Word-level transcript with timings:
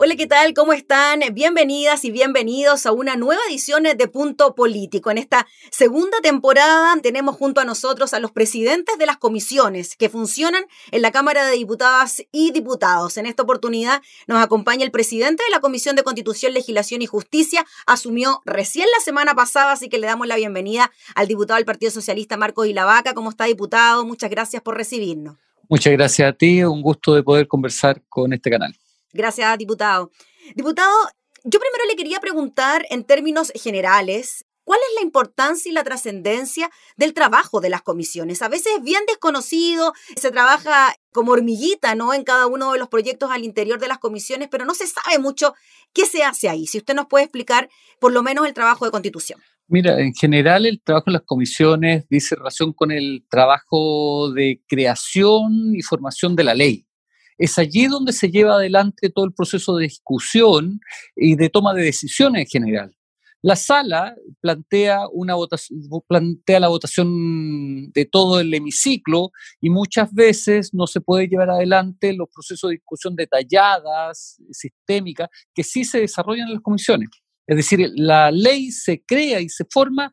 Hola, 0.00 0.14
¿qué 0.14 0.28
tal? 0.28 0.54
¿Cómo 0.54 0.72
están? 0.72 1.22
Bienvenidas 1.32 2.04
y 2.04 2.12
bienvenidos 2.12 2.86
a 2.86 2.92
una 2.92 3.16
nueva 3.16 3.40
edición 3.48 3.82
de 3.82 4.06
Punto 4.06 4.54
Político. 4.54 5.10
En 5.10 5.18
esta 5.18 5.44
segunda 5.72 6.20
temporada 6.22 6.94
tenemos 7.02 7.34
junto 7.34 7.60
a 7.60 7.64
nosotros 7.64 8.14
a 8.14 8.20
los 8.20 8.30
presidentes 8.30 8.96
de 8.96 9.06
las 9.06 9.16
comisiones 9.16 9.96
que 9.96 10.08
funcionan 10.08 10.62
en 10.92 11.02
la 11.02 11.10
Cámara 11.10 11.44
de 11.44 11.56
Diputadas 11.56 12.22
y 12.30 12.52
Diputados. 12.52 13.16
En 13.16 13.26
esta 13.26 13.42
oportunidad 13.42 14.00
nos 14.28 14.40
acompaña 14.40 14.84
el 14.84 14.92
presidente 14.92 15.42
de 15.42 15.50
la 15.50 15.58
Comisión 15.58 15.96
de 15.96 16.04
Constitución, 16.04 16.54
Legislación 16.54 17.02
y 17.02 17.06
Justicia. 17.06 17.66
Asumió 17.84 18.40
recién 18.44 18.86
la 18.96 19.04
semana 19.04 19.34
pasada, 19.34 19.72
así 19.72 19.88
que 19.88 19.98
le 19.98 20.06
damos 20.06 20.28
la 20.28 20.36
bienvenida 20.36 20.92
al 21.16 21.26
diputado 21.26 21.56
del 21.56 21.66
Partido 21.66 21.90
Socialista, 21.90 22.36
Marcos 22.36 22.68
Ilavaca. 22.68 23.14
¿Cómo 23.14 23.30
está, 23.30 23.46
diputado? 23.46 24.06
Muchas 24.06 24.30
gracias 24.30 24.62
por 24.62 24.76
recibirnos. 24.76 25.38
Muchas 25.68 25.92
gracias 25.92 26.28
a 26.28 26.32
ti. 26.34 26.62
Un 26.62 26.82
gusto 26.82 27.16
de 27.16 27.24
poder 27.24 27.48
conversar 27.48 28.00
con 28.08 28.32
este 28.32 28.48
canal. 28.48 28.76
Gracias, 29.12 29.58
diputado. 29.58 30.10
Diputado, 30.54 30.92
yo 31.44 31.60
primero 31.60 31.84
le 31.88 31.96
quería 31.96 32.20
preguntar 32.20 32.84
en 32.90 33.04
términos 33.04 33.52
generales, 33.54 34.44
¿cuál 34.64 34.80
es 34.88 34.94
la 34.96 35.02
importancia 35.02 35.70
y 35.70 35.72
la 35.72 35.84
trascendencia 35.84 36.70
del 36.96 37.14
trabajo 37.14 37.60
de 37.60 37.70
las 37.70 37.82
comisiones? 37.82 38.42
A 38.42 38.48
veces 38.48 38.74
es 38.76 38.82
bien 38.82 39.02
desconocido, 39.06 39.94
se 40.16 40.30
trabaja 40.30 40.94
como 41.12 41.32
hormiguita, 41.32 41.94
¿no? 41.94 42.12
En 42.12 42.24
cada 42.24 42.46
uno 42.46 42.72
de 42.72 42.78
los 42.78 42.88
proyectos 42.88 43.30
al 43.30 43.44
interior 43.44 43.78
de 43.78 43.88
las 43.88 43.98
comisiones, 43.98 44.48
pero 44.50 44.64
no 44.64 44.74
se 44.74 44.86
sabe 44.86 45.18
mucho 45.18 45.54
qué 45.94 46.04
se 46.04 46.22
hace 46.22 46.48
ahí. 46.48 46.66
Si 46.66 46.78
usted 46.78 46.94
nos 46.94 47.06
puede 47.06 47.24
explicar 47.24 47.70
por 47.98 48.12
lo 48.12 48.22
menos 48.22 48.46
el 48.46 48.52
trabajo 48.52 48.84
de 48.84 48.90
constitución. 48.90 49.40
Mira, 49.68 50.00
en 50.00 50.14
general 50.14 50.64
el 50.66 50.80
trabajo 50.82 51.04
en 51.08 51.14
las 51.14 51.22
comisiones 51.22 52.06
dice 52.08 52.34
relación 52.34 52.72
con 52.72 52.90
el 52.90 53.26
trabajo 53.30 54.32
de 54.32 54.62
creación 54.66 55.74
y 55.74 55.82
formación 55.82 56.36
de 56.36 56.44
la 56.44 56.54
ley 56.54 56.87
es 57.38 57.58
allí 57.58 57.86
donde 57.86 58.12
se 58.12 58.30
lleva 58.30 58.54
adelante 58.54 59.10
todo 59.10 59.24
el 59.24 59.32
proceso 59.32 59.76
de 59.76 59.84
discusión 59.84 60.80
y 61.16 61.36
de 61.36 61.48
toma 61.48 61.72
de 61.72 61.84
decisiones 61.84 62.42
en 62.42 62.46
general. 62.46 62.94
La 63.40 63.54
sala 63.54 64.16
plantea, 64.40 65.02
una 65.12 65.34
plantea 66.08 66.58
la 66.58 66.68
votación 66.68 67.92
de 67.92 68.04
todo 68.04 68.40
el 68.40 68.52
hemiciclo 68.52 69.30
y 69.60 69.70
muchas 69.70 70.12
veces 70.12 70.74
no 70.74 70.88
se 70.88 71.00
puede 71.00 71.28
llevar 71.28 71.50
adelante 71.50 72.12
los 72.14 72.28
procesos 72.34 72.70
de 72.70 72.76
discusión 72.76 73.14
detalladas, 73.14 74.42
sistémicas, 74.50 75.28
que 75.54 75.62
sí 75.62 75.84
se 75.84 76.00
desarrollan 76.00 76.48
en 76.48 76.54
las 76.54 76.62
comisiones. 76.62 77.10
Es 77.46 77.56
decir, 77.56 77.88
la 77.94 78.32
ley 78.32 78.72
se 78.72 79.04
crea 79.06 79.40
y 79.40 79.48
se 79.48 79.64
forma 79.70 80.12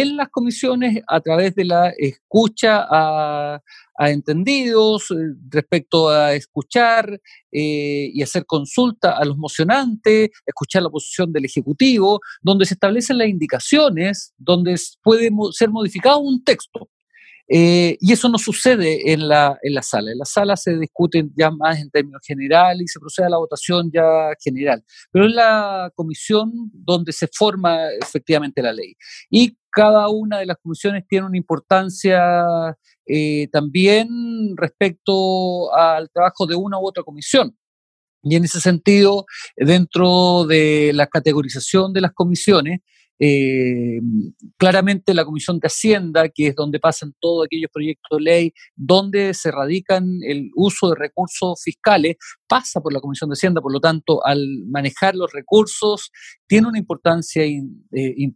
en 0.00 0.16
las 0.16 0.28
comisiones 0.28 1.02
a 1.06 1.20
través 1.20 1.54
de 1.54 1.64
la 1.64 1.90
escucha 1.96 2.86
a, 2.90 3.62
entendidos, 3.98 5.10
eh, 5.10 5.14
respecto 5.48 6.10
a 6.10 6.34
escuchar 6.34 7.18
eh, 7.50 8.10
y 8.12 8.22
hacer 8.22 8.44
consulta 8.44 9.16
a 9.16 9.24
los 9.24 9.38
mocionantes, 9.38 10.28
escuchar 10.44 10.82
la 10.82 10.90
posición 10.90 11.32
del 11.32 11.46
Ejecutivo, 11.46 12.20
donde 12.42 12.66
se 12.66 12.74
establecen 12.74 13.16
las 13.16 13.28
indicaciones, 13.28 14.34
donde 14.36 14.78
puede 15.02 15.30
ser 15.52 15.70
modificado 15.70 16.18
un 16.18 16.44
texto. 16.44 16.90
Eh, 17.48 17.96
y 18.00 18.12
eso 18.12 18.28
no 18.28 18.38
sucede 18.38 19.12
en 19.12 19.28
la, 19.28 19.58
en 19.62 19.74
la 19.74 19.82
sala. 19.82 20.10
En 20.10 20.18
la 20.18 20.24
sala 20.24 20.56
se 20.56 20.76
discuten 20.76 21.32
ya 21.36 21.50
más 21.50 21.78
en 21.78 21.90
términos 21.90 22.22
generales 22.26 22.82
y 22.82 22.88
se 22.88 22.98
procede 22.98 23.26
a 23.26 23.30
la 23.30 23.38
votación 23.38 23.90
ya 23.92 24.30
general. 24.42 24.84
Pero 25.12 25.26
es 25.26 25.32
la 25.32 25.92
comisión 25.94 26.50
donde 26.72 27.12
se 27.12 27.28
forma 27.32 27.90
efectivamente 28.00 28.62
la 28.62 28.72
ley. 28.72 28.96
Y 29.30 29.56
cada 29.70 30.08
una 30.08 30.38
de 30.38 30.46
las 30.46 30.56
comisiones 30.56 31.04
tiene 31.06 31.26
una 31.26 31.36
importancia 31.36 32.76
eh, 33.06 33.48
también 33.52 34.08
respecto 34.56 35.72
al 35.74 36.10
trabajo 36.10 36.46
de 36.46 36.56
una 36.56 36.78
u 36.78 36.86
otra 36.86 37.04
comisión. 37.04 37.56
Y 38.22 38.34
en 38.34 38.44
ese 38.44 38.60
sentido, 38.60 39.24
dentro 39.56 40.46
de 40.46 40.90
la 40.94 41.06
categorización 41.06 41.92
de 41.92 42.00
las 42.00 42.12
comisiones, 42.12 42.80
eh, 43.18 44.00
claramente 44.56 45.14
la 45.14 45.24
Comisión 45.24 45.58
de 45.58 45.68
Hacienda, 45.68 46.28
que 46.28 46.48
es 46.48 46.54
donde 46.54 46.78
pasan 46.78 47.14
todos 47.20 47.46
aquellos 47.46 47.70
proyectos 47.72 48.18
de 48.18 48.22
ley, 48.22 48.52
donde 48.74 49.34
se 49.34 49.50
radican 49.50 50.20
el 50.22 50.50
uso 50.54 50.90
de 50.90 50.96
recursos 50.96 51.62
fiscales, 51.62 52.16
pasa 52.46 52.80
por 52.80 52.92
la 52.92 53.00
Comisión 53.00 53.30
de 53.30 53.34
Hacienda, 53.34 53.60
por 53.60 53.72
lo 53.72 53.80
tanto, 53.80 54.24
al 54.24 54.64
manejar 54.66 55.14
los 55.14 55.32
recursos 55.32 56.10
tiene 56.46 56.68
una 56.68 56.78
importancia, 56.78 57.44
eh, 57.44 58.32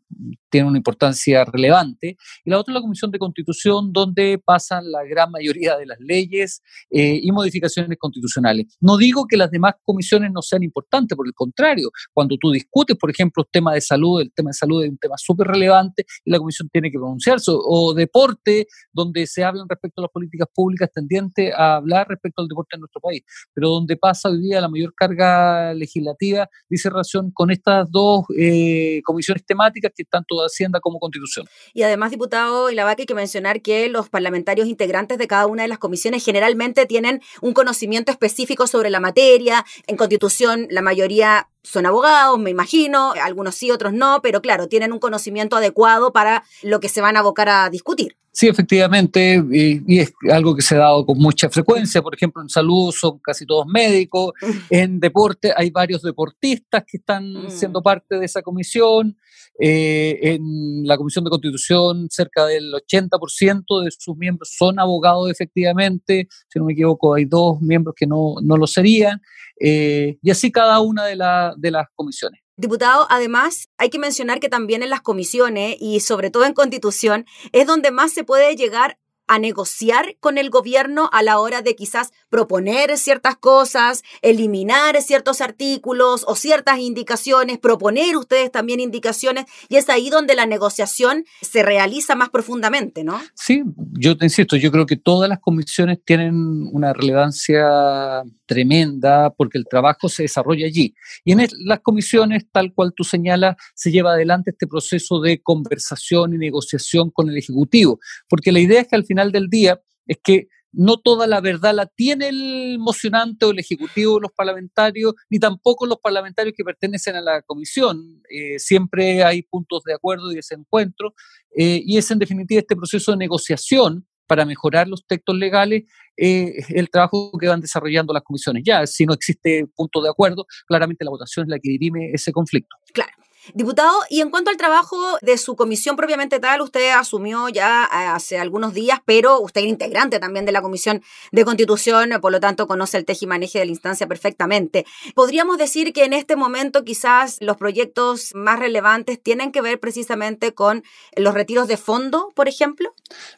tiene 0.51 0.69
una 0.69 0.79
importancia 0.79 1.45
relevante. 1.45 2.17
Y 2.45 2.51
la 2.51 2.59
otra 2.59 2.73
es 2.73 2.75
la 2.75 2.81
Comisión 2.81 3.11
de 3.11 3.19
Constitución, 3.19 3.93
donde 3.93 4.41
pasan 4.45 4.91
la 4.91 5.05
gran 5.05 5.31
mayoría 5.31 5.77
de 5.77 5.87
las 5.87 5.99
leyes 6.01 6.63
eh, 6.91 7.21
y 7.23 7.31
modificaciones 7.33 7.97
constitucionales. 7.99 8.77
No 8.81 8.97
digo 8.97 9.27
que 9.29 9.37
las 9.37 9.51
demás 9.51 9.75
comisiones 9.85 10.33
no 10.33 10.43
sean 10.43 10.63
importantes, 10.63 11.17
por 11.17 11.27
el 11.27 11.35
contrario, 11.35 11.91
cuando 12.13 12.37
tú 12.41 12.51
discutes, 12.51 12.97
por 12.97 13.11
ejemplo, 13.11 13.45
el 13.45 13.51
tema 13.51 13.75
de 13.75 13.81
salud, 13.81 14.21
el 14.21 14.33
tema 14.33 14.51
de 14.51 14.55
salud 14.55 14.85
es 14.85 14.91
un 14.91 14.99
tema 14.99 15.15
súper 15.17 15.47
relevante 15.47 16.05
y 16.25 16.31
la 16.31 16.39
Comisión 16.39 16.69
tiene 16.69 16.91
que 16.91 16.99
pronunciarse, 16.99 17.51
o, 17.55 17.95
deporte, 17.95 18.67
donde 18.93 19.27
se 19.27 19.45
hablan 19.45 19.69
respecto 19.69 20.01
a 20.01 20.03
las 20.03 20.11
políticas 20.11 20.49
públicas 20.53 20.91
tendientes 20.93 21.53
a 21.55 21.77
hablar 21.77 22.09
respecto 22.09 22.43
al 22.43 22.49
deporte 22.49 22.77
en 22.77 22.81
nuestro 22.81 23.01
país, 23.01 23.23
pero 23.55 23.69
donde 23.71 23.97
pasa 24.01 24.29
hoy 24.29 24.41
día 24.41 24.61
la 24.61 24.69
mayor 24.69 24.95
carga 24.95 25.75
legislativa 25.75 26.49
dice 26.69 26.91
relación 26.91 27.31
con 27.31 27.51
estas 27.51 27.91
dos 27.91 28.25
eh, 28.37 29.01
comisiones 29.05 29.45
temáticas 29.45 29.93
que 29.95 30.05
tanto 30.05 30.37
Hacienda 30.41 30.81
como 30.81 30.99
Constitución. 30.99 31.47
Y 31.75 31.83
además, 31.83 32.11
diputado 32.11 32.71
Ilavaca, 32.71 33.03
hay 33.03 33.07
que 33.07 33.15
mencionar 33.15 33.63
que 33.63 33.89
los 33.89 34.09
parlamentarios 34.09 34.69
integrantes 34.69 35.19
de 35.19 35.27
cada 35.27 35.47
una 35.47 35.63
de 35.63 35.69
las 35.69 35.79
comisiones 35.79 36.25
generalmente 36.25 36.87
tienen 36.87 37.21
un 37.41 37.53
conocimiento 37.53 38.11
específico 38.11 38.67
sobre 38.67 38.91
la 38.91 39.01
materia. 39.01 39.65
En 39.87 39.97
Constitución, 39.97 40.67
la 40.71 40.83
mayoría 40.83 41.49
son 41.63 41.87
abogados, 41.87 42.39
me 42.39 42.51
imagino, 42.51 43.13
algunos 43.23 43.55
sí, 43.55 43.71
otros 43.71 43.93
no, 43.93 44.21
pero 44.23 44.41
claro, 44.41 44.69
tienen 44.69 44.93
un 44.93 44.99
conocimiento 44.99 45.57
adecuado 45.57 46.13
para 46.13 46.45
lo 46.63 46.81
que 46.81 46.89
se 46.89 47.01
van 47.01 47.17
a 47.17 47.21
abocar 47.21 47.49
a 47.49 47.71
discutir. 47.71 48.17
Sí, 48.33 48.47
efectivamente, 48.47 49.43
y, 49.51 49.99
es 49.99 50.13
algo 50.31 50.55
que 50.55 50.63
se 50.63 50.77
ha 50.77 50.79
dado 50.79 51.05
con 51.05 51.19
mucha 51.19 51.51
frecuencia. 51.51 52.01
Por 52.01 52.15
ejemplo, 52.15 52.41
en 52.41 52.49
salud 52.49 52.93
son 52.93 53.19
casi 53.19 53.45
todos 53.45 53.67
médicos, 53.67 54.33
en 54.71 55.01
deporte 55.01 55.53
hay 55.57 55.71
varios 55.71 56.03
deportistas 56.03 56.85
que 56.87 56.99
están 56.99 57.33
mm. 57.33 57.51
siendo 57.51 57.83
parte 57.83 58.19
de 58.19 58.27
esa 58.27 58.43
comisión. 58.43 59.17
Eh, 59.63 60.19
en 60.23 60.87
la 60.87 60.97
Comisión 60.97 61.23
de 61.23 61.31
Constitución, 61.31 62.07
cerca 62.09 62.47
del 62.47 62.73
80% 62.73 63.85
de 63.85 63.91
sus 63.91 64.17
miembros 64.17 64.55
son 64.57 64.79
abogados, 64.79 65.31
efectivamente. 65.31 66.29
Si 66.49 66.59
no 66.59 66.65
me 66.65 66.73
equivoco, 66.73 67.13
hay 67.13 67.27
dos 67.27 67.61
miembros 67.61 67.95
que 67.95 68.07
no, 68.07 68.37
no 68.43 68.57
lo 68.57 68.67
serían. 68.67 69.21
Eh, 69.63 70.19
y 70.23 70.31
así 70.31 70.51
cada 70.51 70.81
una 70.81 71.05
de, 71.05 71.17
de 71.57 71.71
las 71.71 71.87
comisiones. 71.95 72.41
Diputado, 72.57 73.07
además, 73.09 73.69
hay 73.79 73.89
que 73.91 73.99
mencionar 73.99 74.39
que 74.39 74.49
también 74.49 74.83
en 74.83 74.91
las 74.91 75.01
comisiones 75.01 75.77
y 75.81 76.01
sobre 76.01 76.31
todo 76.31 76.45
en 76.45 76.53
constitución 76.53 77.25
es 77.53 77.67
donde 77.67 77.91
más 77.91 78.13
se 78.13 78.25
puede 78.25 78.55
llegar 78.55 78.99
a 79.31 79.39
negociar 79.39 80.17
con 80.19 80.39
el 80.39 80.51
gobierno 80.51 81.09
a 81.13 81.23
la 81.23 81.39
hora 81.39 81.63
de 81.63 81.77
quizás 81.77 82.11
proponer 82.31 82.99
ciertas 82.99 83.37
cosas, 83.37 84.03
eliminar 84.23 85.01
ciertos 85.03 85.41
artículos 85.41 86.25
o 86.27 86.35
ciertas 86.35 86.81
indicaciones, 86.81 87.59
proponer 87.59 88.17
ustedes 88.17 88.51
también 88.51 88.81
indicaciones, 88.81 89.45
y 89.69 89.77
es 89.77 89.89
ahí 89.89 90.11
donde 90.11 90.35
la 90.35 90.47
negociación 90.47 91.25
se 91.43 91.63
realiza 91.63 92.17
más 92.17 92.31
profundamente, 92.31 93.05
¿no? 93.05 93.21
Sí, 93.37 93.63
yo 93.93 94.17
te 94.17 94.27
insisto, 94.27 94.57
yo 94.57 94.73
creo 94.73 94.85
que 94.85 94.97
todas 94.97 95.29
las 95.29 95.39
comisiones 95.39 96.01
tienen 96.05 96.35
una 96.73 96.93
relevancia 96.93 98.25
tremenda 98.47 99.31
porque 99.31 99.59
el 99.59 99.65
trabajo 99.71 100.09
se 100.09 100.25
desarrolla 100.25 100.67
allí. 100.67 100.93
Y 101.25 101.31
en 101.31 101.47
las 101.65 101.81
comisiones, 101.81 102.47
tal 102.51 102.75
cual 102.75 102.93
tú 102.97 103.05
señalas, 103.05 103.55
se 103.77 103.93
lleva 103.93 104.15
adelante 104.15 104.51
este 104.51 104.67
proceso 104.67 105.21
de 105.21 105.41
conversación 105.41 106.35
y 106.35 106.39
negociación 106.39 107.11
con 107.13 107.31
el 107.31 107.39
Ejecutivo, 107.39 108.01
porque 108.29 108.51
la 108.51 108.59
idea 108.59 108.81
es 108.81 108.89
que 108.89 108.97
al 108.97 109.05
final 109.05 109.20
del 109.29 109.49
día 109.49 109.81
es 110.07 110.19
que 110.23 110.49
no 110.73 110.99
toda 110.99 111.27
la 111.27 111.41
verdad 111.41 111.75
la 111.75 111.87
tiene 111.87 112.29
el 112.29 112.79
mocionante 112.79 113.45
o 113.45 113.51
el 113.51 113.59
ejecutivo 113.59 114.15
o 114.15 114.21
los 114.21 114.33
parlamentarios, 114.33 115.15
ni 115.29 115.39
tampoco 115.39 115.87
los 115.87 115.99
parlamentarios 115.99 116.55
que 116.57 116.65
pertenecen 116.65 117.17
a 117.17 117.21
la 117.21 117.43
comisión. 117.43 118.23
Eh, 118.31 118.59
siempre 118.59 119.25
hay 119.25 119.43
puntos 119.43 119.83
de 119.85 119.95
acuerdo 119.95 120.31
y 120.31 120.37
desencuentro, 120.37 121.15
eh, 121.57 121.83
y 121.85 121.99
es 121.99 122.11
en 122.11 122.19
definitiva 122.19 122.61
este 122.61 122.77
proceso 122.77 123.13
de 123.13 123.19
negociación 123.19 124.07
para 124.27 124.45
mejorar 124.45 124.87
los 124.87 125.05
textos 125.09 125.37
legales, 125.37 125.85
eh, 126.17 126.63
el 126.69 126.89
trabajo 126.89 127.33
que 127.39 127.49
van 127.49 127.61
desarrollando 127.61 128.13
las 128.13 128.23
comisiones. 128.23 128.63
Ya, 128.65 128.87
si 128.87 129.05
no 129.05 129.13
existe 129.13 129.67
punto 129.75 130.01
de 130.01 130.09
acuerdo, 130.09 130.47
claramente 130.69 131.05
la 131.05 131.11
votación 131.11 131.47
es 131.47 131.51
la 131.51 131.59
que 131.59 131.71
dirime 131.71 132.13
ese 132.13 132.31
conflicto. 132.31 132.77
Claro. 132.95 133.11
Diputado, 133.55 133.93
y 134.09 134.21
en 134.21 134.31
cuanto 134.31 134.51
al 134.51 134.57
trabajo 134.57 134.97
de 135.23 135.37
su 135.39 135.57
comisión 135.57 135.97
propiamente 135.97 136.39
tal, 136.41 136.61
usted 136.61 136.91
asumió 136.91 137.49
ya 137.49 137.85
eh, 137.85 137.97
hace 138.07 138.39
algunos 138.39 138.75
días, 138.75 139.01
pero 139.05 139.41
usted 139.41 139.63
es 139.63 139.69
integrante 139.69 140.19
también 140.19 140.47
de 140.47 140.53
la 140.53 140.63
Comisión 140.63 141.03
de 141.33 141.45
Constitución, 141.45 142.11
por 142.21 142.33
lo 142.33 142.41
tanto 142.41 142.67
conoce 142.67 142.97
el 142.99 143.05
tejimaneje 143.05 143.59
de 143.59 143.65
la 143.65 143.71
instancia 143.71 144.07
perfectamente. 144.07 144.85
¿Podríamos 145.15 145.59
decir 145.59 145.93
que 145.93 146.05
en 146.05 146.13
este 146.13 146.37
momento 146.37 146.85
quizás 146.85 147.39
los 147.41 147.57
proyectos 147.57 148.31
más 148.35 148.59
relevantes 148.59 149.21
tienen 149.23 149.53
que 149.53 149.61
ver 149.61 149.81
precisamente 149.81 150.53
con 150.55 150.83
los 151.17 151.35
retiros 151.35 151.69
de 151.69 151.77
fondo, 151.77 152.29
por 152.35 152.49
ejemplo? 152.49 152.95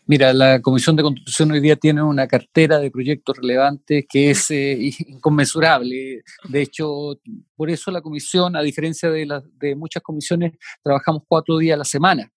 Mira, 0.07 0.33
la 0.33 0.61
Comisión 0.61 0.97
de 0.97 1.03
Constitución 1.03 1.53
hoy 1.53 1.61
día 1.61 1.77
tiene 1.77 2.03
una 2.03 2.27
cartera 2.27 2.79
de 2.79 2.91
proyectos 2.91 3.39
relevantes 3.39 4.05
que 4.09 4.31
es 4.31 4.51
eh, 4.51 4.77
inconmensurable. 5.07 6.23
De 6.49 6.63
hecho, 6.63 7.19
por 7.57 7.71
eso 7.71 7.91
la 7.91 8.03
Comisión, 8.03 8.57
a 8.57 8.63
diferencia 8.63 9.11
de, 9.11 9.41
de 9.61 9.75
muchas 9.77 10.02
comisiones, 10.03 10.53
trabajamos 10.83 11.23
cuatro 11.29 11.59
días 11.59 11.75
a 11.75 11.79
la 11.79 11.85
semana 11.85 12.31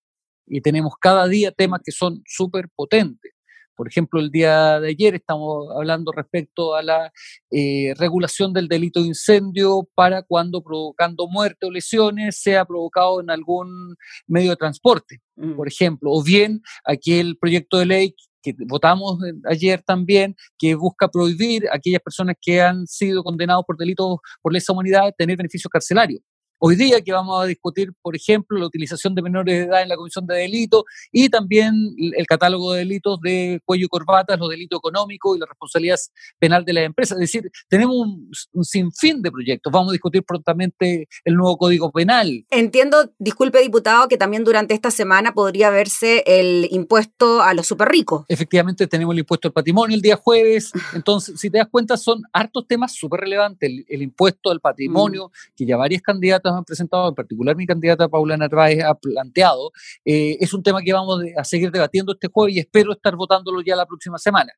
y 0.48 0.62
tenemos 0.62 0.94
cada 1.00 1.28
día 1.28 1.52
temas 1.52 1.82
que 1.84 1.92
son 1.92 2.22
súper 2.26 2.70
potentes. 2.76 3.32
Por 3.76 3.90
ejemplo, 3.90 4.22
el 4.22 4.32
día 4.32 4.80
de 4.80 4.90
ayer 4.90 5.16
estamos 5.16 5.68
hablando 5.76 6.12
respecto 6.14 6.76
a 6.76 6.82
la 6.82 7.12
eh, 7.52 7.94
regulación 7.98 8.54
del 8.54 8.70
delito 8.70 9.02
de 9.02 9.08
incendio 9.08 9.88
para 9.96 10.24
cuando 10.24 10.64
provocando 10.64 11.28
muerte 11.28 11.66
o 11.66 11.72
lesiones 11.72 12.40
sea 12.42 12.64
provocado 12.64 13.20
en 13.20 13.30
algún 13.30 13.96
medio 14.28 14.52
de 14.52 14.56
transporte, 14.56 15.20
mm. 15.36 15.56
por 15.56 15.68
ejemplo, 15.68 16.12
o 16.12 16.24
bien 16.24 16.62
aquel 16.86 17.38
proyecto 17.38 17.78
de 17.78 17.86
ley 17.86 18.16
que 18.42 18.54
votamos 18.68 19.18
ayer 19.50 19.82
también, 19.82 20.36
que 20.58 20.76
busca 20.76 21.08
prohibir 21.10 21.68
a 21.68 21.78
aquellas 21.78 22.02
personas 22.02 22.36
que 22.40 22.62
han 22.62 22.86
sido 22.86 23.24
condenados 23.24 23.66
por 23.66 23.76
delitos 23.76 24.20
por 24.42 24.54
lesa 24.54 24.72
humanidad 24.72 25.14
tener 25.18 25.36
beneficios 25.36 25.70
carcelarios. 25.70 26.22
Hoy 26.58 26.78
día 26.78 27.02
que 27.02 27.12
vamos 27.12 27.44
a 27.44 27.46
discutir, 27.46 27.92
por 28.02 28.16
ejemplo, 28.16 28.58
la 28.58 28.66
utilización 28.66 29.14
de 29.14 29.22
menores 29.22 29.56
de 29.56 29.64
edad 29.66 29.82
en 29.82 29.90
la 29.90 29.98
comisión 29.98 30.26
de 30.26 30.36
delitos 30.36 30.84
y 31.12 31.28
también 31.28 31.74
el 31.98 32.26
catálogo 32.26 32.74
de 32.74 32.80
delitos 32.80 33.20
de 33.22 33.60
cuello 33.66 33.86
y 33.86 33.90
corbatas, 33.90 34.40
los 34.40 34.50
delitos 34.50 34.80
económicos 34.80 35.36
y 35.36 35.40
la 35.42 35.48
responsabilidad 35.48 35.98
penal 36.40 36.64
de 36.64 36.74
las 36.74 36.86
empresas. 36.86 37.18
Es 37.18 37.32
decir, 37.32 37.52
tenemos 37.68 37.96
un, 37.98 38.64
sinfín 38.64 39.22
de 39.22 39.32
proyectos. 39.32 39.72
Vamos 39.72 39.90
a 39.90 39.92
discutir 39.92 40.24
prontamente 40.24 41.08
el 41.26 41.36
nuevo 41.36 41.58
código 41.58 41.92
penal. 41.92 42.46
Entiendo, 42.50 43.12
disculpe 43.20 43.62
diputado, 43.62 44.08
que 44.08 44.18
también 44.18 44.44
durante 44.44 44.74
esta 44.74 44.92
semana 44.92 45.34
podría 45.34 45.70
verse 45.70 46.24
el 46.26 46.68
impuesto 46.72 47.42
a 47.42 47.54
los 47.54 47.68
super 47.68 47.90
ricos. 47.90 48.26
Efectivamente, 48.30 48.88
tenemos 48.88 49.14
el 49.14 49.20
impuesto 49.20 49.50
al 49.50 49.54
patrimonio 49.54 49.96
el 49.96 50.02
día 50.02 50.16
jueves. 50.16 50.72
Entonces, 50.94 51.40
si 51.40 51.50
te 51.50 51.58
das 51.58 51.68
cuenta, 51.70 51.98
son 51.98 52.22
hartos 52.32 52.66
temas 52.66 52.96
súper 52.96 53.22
relevantes. 53.22 53.70
El, 53.88 54.02
impuesto 54.02 54.52
al 54.52 54.62
patrimonio, 54.62 55.28
mm. 55.28 55.56
que 55.56 55.66
ya 55.66 55.78
varias 55.78 56.02
candidatas 56.02 56.45
han 56.54 56.66
presentado, 56.66 57.10
en 57.10 57.16
particular 57.16 57.56
mi 57.56 57.66
candidata 57.66 58.10
Paula 58.10 58.38
Narváez 58.38 58.84
ha 58.84 58.96
planteado, 58.96 59.72
eh, 60.04 60.38
es 60.40 60.54
un 60.54 60.64
tema 60.64 60.82
que 60.82 60.94
vamos 60.94 61.22
a 61.38 61.44
seguir 61.44 61.72
debatiendo 61.72 62.14
este 62.14 62.28
jueves 62.32 62.56
y 62.56 62.60
espero 62.60 62.94
estar 62.94 63.16
votándolo 63.16 63.62
ya 63.62 63.76
la 63.76 63.86
próxima 63.86 64.18
semana. 64.18 64.52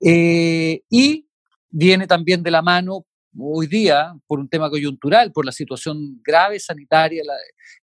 Eh, 0.00 0.82
y 0.88 1.26
viene 1.70 2.06
también 2.06 2.42
de 2.42 2.50
la 2.50 2.62
mano 2.62 3.04
hoy 3.38 3.66
día 3.66 4.14
por 4.26 4.38
un 4.38 4.48
tema 4.48 4.70
coyuntural, 4.70 5.32
por 5.32 5.44
la 5.44 5.52
situación 5.52 6.20
grave 6.24 6.58
sanitaria 6.58 7.22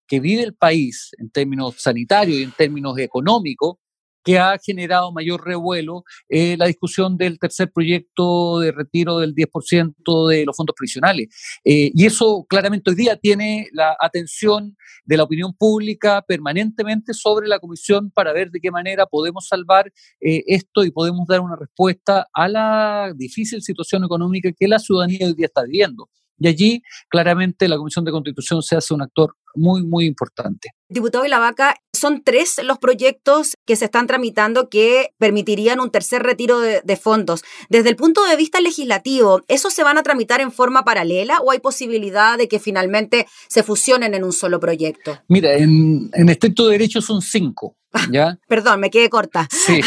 que 0.07 0.19
vive 0.19 0.43
el 0.43 0.55
país 0.55 1.11
en 1.17 1.29
términos 1.29 1.75
sanitarios 1.77 2.39
y 2.39 2.43
en 2.43 2.51
términos 2.51 2.97
económicos, 2.97 3.77
que 4.25 4.39
ha 4.39 4.57
generado 4.57 5.11
mayor 5.11 5.45
revuelo 5.45 6.03
eh, 6.27 6.57
la 6.57 6.65
discusión 6.65 7.15
del 7.15 7.37
tercer 7.37 7.71
proyecto 7.71 8.59
de 8.59 8.71
retiro 8.71 9.19
del 9.19 9.35
10% 9.35 10.27
de 10.27 10.45
los 10.45 10.57
fondos 10.57 10.75
provisionales. 10.75 11.27
Eh, 11.63 11.91
y 11.93 12.05
eso 12.05 12.45
claramente 12.49 12.89
hoy 12.89 12.95
día 12.95 13.15
tiene 13.15 13.67
la 13.71 13.95
atención 13.99 14.75
de 15.05 15.17
la 15.17 15.23
opinión 15.23 15.53
pública 15.53 16.23
permanentemente 16.27 17.13
sobre 17.13 17.47
la 17.47 17.59
comisión 17.59 18.09
para 18.09 18.33
ver 18.33 18.49
de 18.49 18.59
qué 18.59 18.71
manera 18.71 19.05
podemos 19.05 19.47
salvar 19.47 19.93
eh, 20.19 20.43
esto 20.47 20.83
y 20.83 20.89
podemos 20.89 21.27
dar 21.27 21.41
una 21.41 21.55
respuesta 21.55 22.27
a 22.33 22.47
la 22.47 23.13
difícil 23.15 23.61
situación 23.61 24.03
económica 24.03 24.51
que 24.51 24.67
la 24.67 24.79
ciudadanía 24.79 25.27
hoy 25.27 25.35
día 25.35 25.45
está 25.45 25.63
viviendo. 25.63 26.09
Y 26.39 26.47
allí 26.47 26.81
claramente 27.09 27.67
la 27.67 27.77
Comisión 27.77 28.03
de 28.03 28.11
Constitución 28.11 28.61
se 28.61 28.75
hace 28.75 28.93
un 28.93 29.03
actor 29.03 29.35
muy, 29.55 29.83
muy 29.83 30.05
importante. 30.05 30.71
Diputado 30.87 31.23
de 31.23 31.29
la 31.29 31.39
Vaca, 31.39 31.75
son 31.93 32.23
tres 32.23 32.61
los 32.63 32.77
proyectos 32.77 33.55
que 33.65 33.75
se 33.75 33.85
están 33.85 34.07
tramitando 34.07 34.69
que 34.69 35.09
permitirían 35.17 35.79
un 35.79 35.89
tercer 35.89 36.21
retiro 36.23 36.59
de, 36.59 36.97
fondos. 36.97 37.43
Desde 37.69 37.89
el 37.89 37.95
punto 37.95 38.23
de 38.25 38.35
vista 38.35 38.61
legislativo, 38.61 39.41
¿esos 39.47 39.73
se 39.73 39.83
van 39.83 39.97
a 39.97 40.03
tramitar 40.03 40.41
en 40.41 40.51
forma 40.51 40.83
paralela 40.83 41.39
o 41.39 41.51
hay 41.51 41.59
posibilidad 41.59 42.37
de 42.37 42.47
que 42.47 42.59
finalmente 42.59 43.25
se 43.49 43.63
fusionen 43.63 44.13
en 44.13 44.23
un 44.23 44.31
solo 44.31 44.59
proyecto? 44.59 45.19
Mira, 45.27 45.53
en, 45.55 46.09
en 46.13 46.29
estricto 46.29 46.67
derecho 46.67 47.01
son 47.01 47.21
cinco. 47.21 47.75
¿ya? 48.11 48.37
Perdón, 48.47 48.79
me 48.79 48.89
quedé 48.89 49.09
corta. 49.09 49.47
Sí, 49.49 49.81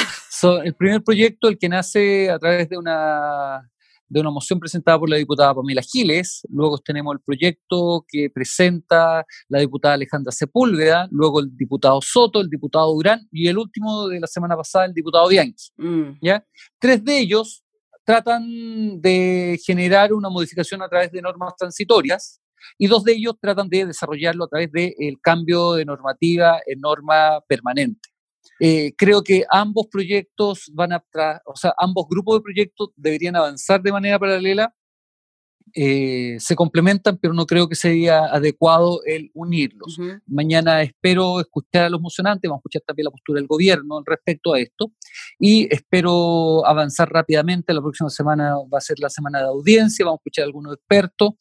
el 0.65 0.75
primer 0.75 1.03
proyecto, 1.03 1.49
el 1.49 1.59
que 1.59 1.69
nace 1.69 2.31
a 2.31 2.39
través 2.39 2.69
de 2.69 2.79
una 2.79 3.71
de 4.09 4.21
una 4.21 4.31
moción 4.31 4.59
presentada 4.59 4.99
por 4.99 5.09
la 5.09 5.17
diputada 5.17 5.55
Pamela 5.55 5.83
Giles, 5.83 6.43
luego 6.51 6.79
tenemos 6.79 7.15
el 7.15 7.21
proyecto 7.21 8.05
que 8.09 8.31
presenta 8.31 9.25
la 9.49 9.61
diputada 9.61 9.95
Alejandra 9.95 10.33
Sepúlveda, 10.33 11.09
luego 11.11 11.41
el 11.41 11.57
diputado 11.57 12.01
Soto, 12.01 12.41
el 12.41 12.49
diputado 12.49 12.93
Durán 12.93 13.29
y 13.31 13.49
el 13.49 13.59
último 13.59 14.09
de 14.09 14.21
la 14.21 14.27
semana 14.27 14.57
pasada, 14.57 14.87
el 14.87 14.95
diputado 14.95 15.29
Bianchi. 15.29 15.71
Mm. 15.77 16.19
¿ya? 16.23 16.45
Tres 16.79 17.05
de 17.05 17.19
ellos 17.19 17.65
tratan 18.05 19.03
de 19.03 19.61
generar 19.65 20.15
una 20.15 20.31
modificación 20.31 20.83
a 20.83 20.89
través 20.89 21.13
de 21.13 21.21
normas 21.21 21.55
transitorias 21.57 22.41
y 22.79 22.87
dos 22.87 23.05
de 23.05 23.13
ellos 23.13 23.35
tratan 23.41 23.69
de 23.69 23.87
desarrollarlo 23.87 24.45
a 24.45 24.49
través 24.49 24.73
del 24.73 25.21
cambio 25.21 25.75
de 25.75 25.85
normativa 25.85 26.61
en 26.67 26.81
norma 26.81 27.41
permanente. 27.47 28.09
Eh, 28.61 28.93
creo 28.97 29.23
que 29.23 29.45
ambos 29.51 29.87
proyectos 29.91 30.71
van 30.75 30.93
a, 30.93 31.05
o 31.47 31.57
sea, 31.57 31.75
ambos 31.79 32.07
grupos 32.09 32.37
de 32.37 32.43
proyectos 32.43 32.91
deberían 32.97 33.37
avanzar 33.37 33.83
de 33.83 33.93
manera 33.93 34.19
paralela. 34.19 34.75
Eh, 35.75 36.37
se 36.41 36.57
complementan, 36.57 37.19
pero 37.19 37.35
no 37.35 37.47
creo 37.47 37.69
que 37.69 37.75
sea 37.75 38.25
adecuado 38.25 39.01
el 39.05 39.31
unirlos. 39.35 39.99
Mañana 40.27 40.83
espero 40.83 41.41
escuchar 41.41 41.85
a 41.85 41.91
los 41.91 42.01
mocionantes, 42.01 42.49
vamos 42.49 42.61
a 42.61 42.63
escuchar 42.63 42.83
también 42.87 43.05
la 43.05 43.11
postura 43.11 43.39
del 43.39 43.47
gobierno 43.47 44.03
respecto 44.05 44.55
a 44.55 44.61
esto 44.61 44.93
y 45.39 45.73
espero 45.73 46.67
avanzar 46.67 47.11
rápidamente. 47.11 47.75
La 47.75 47.83
próxima 47.83 48.09
semana 48.09 48.55
va 48.73 48.79
a 48.79 48.81
ser 48.81 48.99
la 48.99 49.11
semana 49.11 49.41
de 49.41 49.45
audiencia, 49.45 50.07
vamos 50.07 50.19
a 50.19 50.23
escuchar 50.23 50.45
a 50.45 50.47
algunos 50.47 50.75
expertos. 50.75 51.33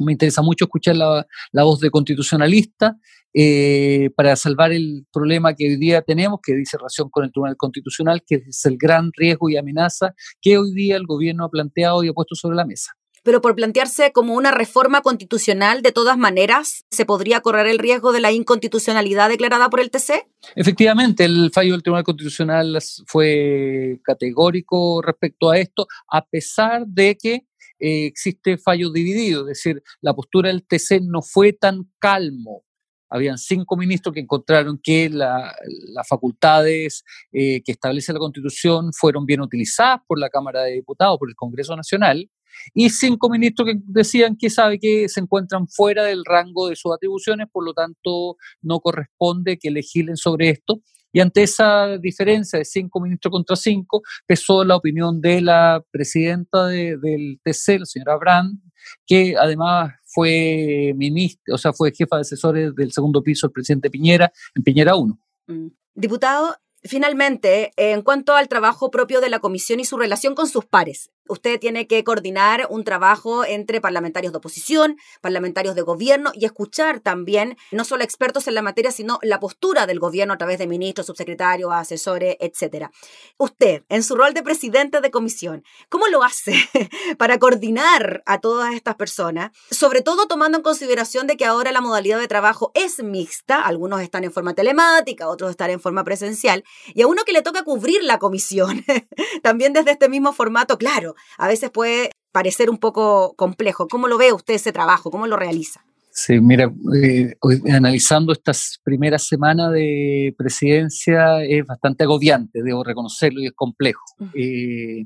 Me 0.00 0.12
interesa 0.12 0.42
mucho 0.42 0.64
escuchar 0.64 0.96
la, 0.96 1.26
la 1.52 1.64
voz 1.64 1.80
de 1.80 1.90
constitucionalista 1.90 2.96
eh, 3.38 4.08
para 4.16 4.34
salvar 4.34 4.72
el 4.72 5.06
problema 5.12 5.54
que 5.54 5.68
hoy 5.68 5.76
día 5.76 6.00
tenemos, 6.00 6.40
que 6.42 6.54
dice 6.54 6.78
relación 6.78 7.10
con 7.10 7.22
el 7.22 7.30
Tribunal 7.30 7.58
Constitucional, 7.58 8.22
que 8.26 8.36
es 8.48 8.64
el 8.64 8.78
gran 8.78 9.10
riesgo 9.14 9.50
y 9.50 9.58
amenaza 9.58 10.14
que 10.40 10.56
hoy 10.56 10.72
día 10.72 10.96
el 10.96 11.04
gobierno 11.04 11.44
ha 11.44 11.50
planteado 11.50 12.02
y 12.02 12.08
ha 12.08 12.14
puesto 12.14 12.34
sobre 12.34 12.56
la 12.56 12.64
mesa. 12.64 12.92
Pero 13.26 13.42
por 13.42 13.54
plantearse 13.54 14.10
como 14.12 14.34
una 14.34 14.52
reforma 14.52 15.02
constitucional, 15.02 15.82
de 15.82 15.92
todas 15.92 16.16
maneras, 16.16 16.86
¿se 16.90 17.04
podría 17.04 17.40
correr 17.40 17.66
el 17.66 17.78
riesgo 17.78 18.12
de 18.12 18.20
la 18.20 18.32
inconstitucionalidad 18.32 19.28
declarada 19.28 19.68
por 19.68 19.80
el 19.80 19.90
TC? 19.90 20.26
Efectivamente, 20.54 21.24
el 21.24 21.50
fallo 21.52 21.72
del 21.72 21.82
Tribunal 21.82 22.04
Constitucional 22.04 22.78
fue 23.06 24.00
categórico 24.02 25.02
respecto 25.02 25.50
a 25.50 25.58
esto, 25.58 25.88
a 26.08 26.24
pesar 26.24 26.86
de 26.86 27.18
que 27.20 27.40
eh, 27.78 28.06
existe 28.06 28.58
fallo 28.58 28.90
dividido, 28.90 29.42
es 29.42 29.48
decir, 29.48 29.82
la 30.00 30.14
postura 30.14 30.48
del 30.48 30.66
TC 30.66 31.00
no 31.02 31.22
fue 31.22 31.52
tan 31.52 31.90
calmo 31.98 32.64
habían 33.08 33.38
cinco 33.38 33.76
ministros 33.76 34.14
que 34.14 34.20
encontraron 34.20 34.80
que 34.82 35.08
las 35.10 36.08
facultades 36.08 37.04
eh, 37.32 37.62
que 37.62 37.72
establece 37.72 38.12
la 38.12 38.18
Constitución 38.18 38.92
fueron 38.92 39.26
bien 39.26 39.40
utilizadas 39.40 40.00
por 40.06 40.18
la 40.18 40.28
Cámara 40.28 40.62
de 40.62 40.72
Diputados, 40.72 41.18
por 41.18 41.28
el 41.28 41.36
Congreso 41.36 41.76
Nacional, 41.76 42.28
y 42.74 42.90
cinco 42.90 43.28
ministros 43.28 43.68
que 43.68 43.78
decían 43.84 44.36
que 44.36 44.50
sabe 44.50 44.78
que 44.78 45.08
se 45.08 45.20
encuentran 45.20 45.68
fuera 45.68 46.04
del 46.04 46.24
rango 46.24 46.68
de 46.68 46.76
sus 46.76 46.92
atribuciones, 46.92 47.48
por 47.52 47.64
lo 47.64 47.74
tanto 47.74 48.36
no 48.62 48.80
corresponde 48.80 49.58
que 49.58 49.70
legislen 49.70 50.16
sobre 50.16 50.50
esto. 50.50 50.80
Y 51.16 51.20
ante 51.20 51.44
esa 51.44 51.96
diferencia 51.96 52.58
de 52.58 52.66
cinco 52.66 53.00
ministros 53.00 53.32
contra 53.32 53.56
cinco, 53.56 54.02
pesó 54.26 54.64
la 54.64 54.76
opinión 54.76 55.18
de 55.22 55.40
la 55.40 55.82
presidenta 55.90 56.66
del 56.66 57.40
TC, 57.42 57.78
la 57.78 57.86
señora 57.86 58.18
Brand, 58.18 58.60
que 59.06 59.34
además 59.40 59.94
fue 60.04 60.92
ministra, 60.94 61.54
o 61.54 61.56
sea, 61.56 61.72
fue 61.72 61.94
jefa 61.94 62.16
de 62.16 62.20
asesores 62.20 62.74
del 62.74 62.92
segundo 62.92 63.22
piso 63.22 63.46
del 63.46 63.52
presidente 63.54 63.88
Piñera 63.88 64.30
en 64.54 64.62
Piñera 64.62 64.94
1. 64.94 65.18
Mm. 65.46 65.68
Diputado, 65.94 66.54
Finalmente, 66.86 67.72
en 67.76 68.02
cuanto 68.02 68.34
al 68.34 68.48
trabajo 68.48 68.90
propio 68.90 69.20
de 69.20 69.28
la 69.28 69.40
comisión 69.40 69.80
y 69.80 69.84
su 69.84 69.96
relación 69.96 70.34
con 70.34 70.46
sus 70.46 70.66
pares, 70.66 71.10
usted 71.28 71.58
tiene 71.60 71.86
que 71.86 72.02
coordinar 72.04 72.66
un 72.70 72.84
trabajo 72.84 73.44
entre 73.44 73.80
parlamentarios 73.80 74.32
de 74.32 74.38
oposición, 74.38 74.96
parlamentarios 75.20 75.74
de 75.74 75.82
gobierno 75.82 76.30
y 76.34 76.44
escuchar 76.44 77.00
también 77.00 77.56
no 77.70 77.84
solo 77.84 78.04
expertos 78.04 78.48
en 78.48 78.54
la 78.54 78.62
materia, 78.62 78.90
sino 78.90 79.18
la 79.22 79.40
postura 79.40 79.86
del 79.86 79.98
gobierno 79.98 80.34
a 80.34 80.38
través 80.38 80.58
de 80.58 80.66
ministros, 80.66 81.06
subsecretarios, 81.06 81.72
asesores, 81.72 82.36
etc. 82.40 82.88
Usted, 83.36 83.84
en 83.88 84.02
su 84.02 84.16
rol 84.16 84.34
de 84.34 84.42
presidente 84.42 85.00
de 85.00 85.10
comisión, 85.10 85.64
¿cómo 85.88 86.06
lo 86.06 86.22
hace 86.22 86.54
para 87.18 87.38
coordinar 87.38 88.22
a 88.26 88.40
todas 88.40 88.74
estas 88.74 88.94
personas? 88.94 89.50
Sobre 89.70 90.02
todo 90.02 90.26
tomando 90.26 90.58
en 90.58 90.62
consideración 90.62 91.26
de 91.26 91.36
que 91.36 91.44
ahora 91.44 91.72
la 91.72 91.80
modalidad 91.80 92.18
de 92.18 92.28
trabajo 92.28 92.72
es 92.74 93.02
mixta, 93.02 93.62
algunos 93.62 94.00
están 94.00 94.24
en 94.24 94.32
forma 94.32 94.54
telemática, 94.54 95.28
otros 95.28 95.50
están 95.50 95.70
en 95.70 95.80
forma 95.80 96.04
presencial, 96.04 96.64
y 96.94 97.02
a 97.02 97.06
uno 97.06 97.24
que 97.24 97.32
le 97.32 97.42
toca 97.42 97.64
cubrir 97.64 98.02
la 98.04 98.18
comisión, 98.18 98.84
también 99.42 99.72
desde 99.72 99.90
este 99.90 100.08
mismo 100.08 100.32
formato, 100.32 100.78
claro, 100.78 101.14
a 101.38 101.48
veces 101.48 101.70
puede 101.70 102.10
parecer 102.32 102.70
un 102.70 102.78
poco 102.78 103.34
complejo. 103.36 103.88
¿Cómo 103.88 104.08
lo 104.08 104.18
ve 104.18 104.32
usted 104.32 104.54
ese 104.54 104.72
trabajo? 104.72 105.10
¿Cómo 105.10 105.26
lo 105.26 105.36
realiza? 105.36 105.80
Sí, 106.18 106.40
mira, 106.40 106.72
eh, 106.98 107.34
analizando 107.70 108.32
estas 108.32 108.80
primeras 108.82 109.26
semanas 109.26 109.70
de 109.72 110.34
presidencia 110.38 111.44
es 111.44 111.66
bastante 111.66 112.04
agobiante, 112.04 112.62
debo 112.62 112.82
reconocerlo, 112.82 113.42
y 113.42 113.48
es 113.48 113.52
complejo. 113.52 114.02
Eh, 114.32 115.04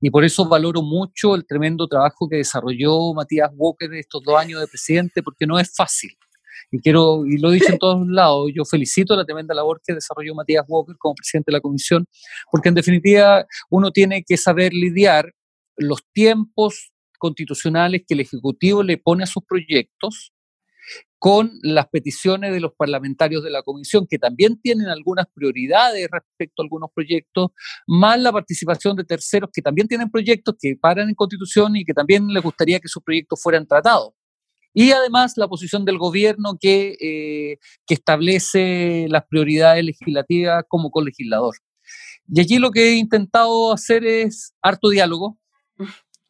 y 0.00 0.10
por 0.10 0.24
eso 0.24 0.48
valoro 0.48 0.80
mucho 0.80 1.34
el 1.34 1.44
tremendo 1.44 1.88
trabajo 1.88 2.28
que 2.28 2.36
desarrolló 2.36 3.12
Matías 3.14 3.50
Walker 3.56 3.92
estos 3.94 4.22
dos 4.22 4.36
años 4.36 4.60
de 4.60 4.68
presidente, 4.68 5.24
porque 5.24 5.44
no 5.44 5.58
es 5.58 5.74
fácil. 5.74 6.10
Y 6.70 6.78
quiero, 6.80 7.26
y 7.26 7.38
lo 7.38 7.50
he 7.50 7.54
dicho 7.54 7.72
en 7.72 7.78
todos 7.78 8.06
lados, 8.08 8.50
yo 8.54 8.64
felicito 8.64 9.16
la 9.16 9.24
tremenda 9.24 9.54
labor 9.54 9.80
que 9.84 9.94
desarrolló 9.94 10.36
Matías 10.36 10.64
Walker 10.68 10.94
como 10.98 11.16
presidente 11.16 11.50
de 11.50 11.56
la 11.56 11.60
comisión, 11.60 12.06
porque 12.52 12.68
en 12.68 12.76
definitiva 12.76 13.44
uno 13.70 13.90
tiene 13.90 14.22
que 14.22 14.36
saber 14.36 14.72
lidiar 14.72 15.32
los 15.76 16.04
tiempos 16.12 16.92
constitucionales 17.18 18.02
que 18.06 18.14
el 18.14 18.20
Ejecutivo 18.20 18.82
le 18.82 18.98
pone 18.98 19.24
a 19.24 19.26
sus 19.26 19.44
proyectos 19.44 20.32
con 21.18 21.52
las 21.62 21.88
peticiones 21.88 22.52
de 22.52 22.60
los 22.60 22.72
parlamentarios 22.76 23.42
de 23.42 23.48
la 23.48 23.62
comisión, 23.62 24.06
que 24.06 24.18
también 24.18 24.60
tienen 24.60 24.88
algunas 24.88 25.26
prioridades 25.32 26.06
respecto 26.10 26.60
a 26.60 26.64
algunos 26.64 26.90
proyectos, 26.94 27.52
más 27.86 28.20
la 28.20 28.30
participación 28.30 28.94
de 28.94 29.04
terceros 29.04 29.48
que 29.50 29.62
también 29.62 29.88
tienen 29.88 30.10
proyectos 30.10 30.54
que 30.60 30.76
paran 30.78 31.08
en 31.08 31.14
constitución 31.14 31.76
y 31.76 31.84
que 31.86 31.94
también 31.94 32.26
les 32.28 32.42
gustaría 32.42 32.78
que 32.78 32.88
sus 32.88 33.02
proyectos 33.02 33.40
fueran 33.42 33.66
tratados. 33.66 34.10
Y 34.74 34.90
además 34.90 35.34
la 35.36 35.48
posición 35.48 35.84
del 35.86 35.96
gobierno 35.96 36.58
que, 36.60 36.96
eh, 37.00 37.58
establece 37.88 39.06
las 39.08 39.24
prioridades 39.26 39.84
legislativas 39.84 40.64
como 40.68 40.90
colegislador. 40.90 41.54
Y 42.28 42.40
allí 42.40 42.58
lo 42.58 42.70
que 42.70 42.88
he 42.88 42.96
intentado 42.96 43.72
hacer 43.72 44.04
es 44.04 44.52
harto 44.60 44.90
diálogo, 44.90 45.38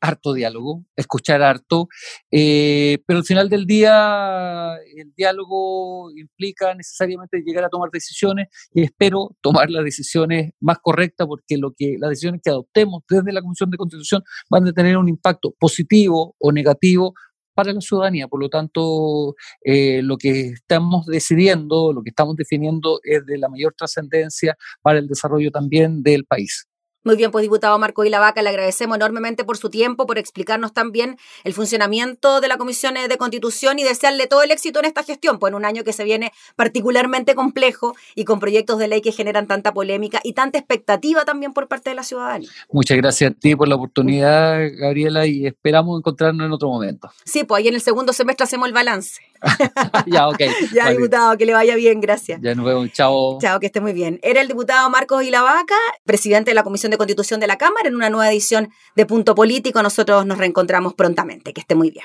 harto 0.04 0.34
diálogo, 0.34 0.84
escuchar 0.96 1.42
harto, 1.42 1.88
eh, 2.30 2.98
pero 3.06 3.20
al 3.20 3.24
final 3.24 3.48
del 3.48 3.66
día 3.66 4.76
el 4.96 5.12
diálogo 5.16 6.10
implica 6.14 6.74
necesariamente 6.74 7.42
llegar 7.44 7.64
a 7.64 7.70
tomar 7.70 7.90
decisiones 7.90 8.48
y 8.74 8.82
espero 8.82 9.34
tomar 9.40 9.70
las 9.70 9.84
decisiones 9.84 10.52
más 10.60 10.78
correctas 10.82 11.26
porque 11.26 11.56
lo 11.56 11.72
que 11.76 11.96
las 11.98 12.10
decisiones 12.10 12.42
que 12.44 12.50
adoptemos 12.50 13.02
desde 13.08 13.32
la 13.32 13.40
Comisión 13.40 13.70
de 13.70 13.78
Constitución 13.78 14.22
van 14.50 14.68
a 14.68 14.72
tener 14.72 14.98
un 14.98 15.08
impacto 15.08 15.54
positivo 15.58 16.36
o 16.38 16.52
negativo 16.52 17.14
para 17.54 17.72
la 17.72 17.80
ciudadanía. 17.80 18.28
Por 18.28 18.40
lo 18.40 18.48
tanto, 18.50 19.36
eh, 19.64 20.02
lo 20.02 20.18
que 20.18 20.48
estamos 20.48 21.06
decidiendo, 21.06 21.92
lo 21.92 22.02
que 22.02 22.10
estamos 22.10 22.36
definiendo 22.36 23.00
es 23.04 23.24
de 23.26 23.38
la 23.38 23.48
mayor 23.48 23.74
trascendencia 23.76 24.56
para 24.82 24.98
el 24.98 25.06
desarrollo 25.06 25.50
también 25.50 26.02
del 26.02 26.24
país. 26.26 26.66
Muy 27.04 27.16
bien, 27.16 27.30
pues 27.30 27.42
diputado 27.42 27.78
Marco 27.78 28.02
Vaca, 28.02 28.40
le 28.40 28.48
agradecemos 28.48 28.96
enormemente 28.96 29.44
por 29.44 29.58
su 29.58 29.68
tiempo, 29.68 30.06
por 30.06 30.16
explicarnos 30.16 30.72
también 30.72 31.18
el 31.44 31.52
funcionamiento 31.52 32.40
de 32.40 32.48
la 32.48 32.56
Comisión 32.56 32.94
de 32.94 33.18
Constitución 33.18 33.78
y 33.78 33.84
desearle 33.84 34.26
todo 34.26 34.42
el 34.42 34.50
éxito 34.50 34.78
en 34.78 34.86
esta 34.86 35.02
gestión, 35.02 35.38
pues 35.38 35.50
en 35.50 35.56
un 35.56 35.66
año 35.66 35.84
que 35.84 35.92
se 35.92 36.04
viene 36.04 36.32
particularmente 36.56 37.34
complejo 37.34 37.94
y 38.14 38.24
con 38.24 38.40
proyectos 38.40 38.78
de 38.78 38.88
ley 38.88 39.02
que 39.02 39.12
generan 39.12 39.46
tanta 39.46 39.74
polémica 39.74 40.20
y 40.24 40.32
tanta 40.32 40.58
expectativa 40.58 41.26
también 41.26 41.52
por 41.52 41.68
parte 41.68 41.90
de 41.90 41.96
la 41.96 42.04
ciudadanía. 42.04 42.48
Muchas 42.72 42.96
gracias 42.96 43.32
a 43.32 43.34
ti 43.34 43.54
por 43.54 43.68
la 43.68 43.74
oportunidad, 43.74 44.60
Gabriela, 44.78 45.26
y 45.26 45.46
esperamos 45.46 45.98
encontrarnos 45.98 46.46
en 46.46 46.52
otro 46.52 46.68
momento. 46.68 47.10
Sí, 47.24 47.44
pues 47.44 47.60
ahí 47.60 47.68
en 47.68 47.74
el 47.74 47.82
segundo 47.82 48.14
semestre 48.14 48.44
hacemos 48.44 48.66
el 48.66 48.72
balance. 48.72 49.20
ya, 50.06 50.28
ok. 50.28 50.40
ya, 50.74 50.90
diputado, 50.90 51.36
que 51.36 51.46
le 51.46 51.52
vaya 51.52 51.76
bien, 51.76 52.00
gracias. 52.00 52.40
Ya 52.40 52.54
nos 52.54 52.64
vemos, 52.64 52.90
chao. 52.92 53.38
Chao, 53.40 53.60
que 53.60 53.66
esté 53.66 53.80
muy 53.80 53.92
bien. 53.92 54.18
Era 54.22 54.40
el 54.40 54.48
diputado 54.48 54.88
Marcos 54.90 55.22
Ilavaca, 55.22 55.74
presidente 56.04 56.50
de 56.50 56.54
la 56.54 56.62
Comisión 56.62 56.90
de 56.94 56.98
Constitución 56.98 57.40
de 57.40 57.46
la 57.46 57.58
Cámara, 57.58 57.88
en 57.88 57.96
una 57.96 58.10
nueva 58.10 58.30
edición 58.30 58.70
de 58.96 59.06
Punto 59.06 59.34
Político. 59.34 59.82
Nosotros 59.82 60.24
nos 60.26 60.38
reencontramos 60.38 60.94
prontamente. 60.94 61.52
Que 61.52 61.60
esté 61.60 61.74
muy 61.74 61.90
bien. 61.90 62.04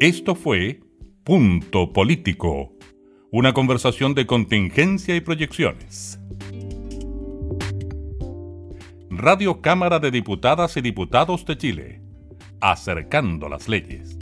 Esto 0.00 0.34
fue 0.34 0.80
Punto 1.24 1.92
Político, 1.92 2.72
una 3.30 3.52
conversación 3.52 4.14
de 4.14 4.26
contingencia 4.26 5.16
y 5.16 5.20
proyecciones. 5.20 6.18
Radio 9.10 9.62
Cámara 9.62 9.98
de 9.98 10.10
Diputadas 10.10 10.76
y 10.76 10.82
Diputados 10.82 11.46
de 11.46 11.56
Chile, 11.56 12.02
acercando 12.60 13.48
las 13.48 13.68
leyes. 13.68 14.15